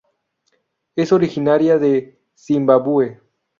Es 0.95 1.11
originaria 1.11 1.77
de 1.77 2.19
Zimbabue. 2.35 3.21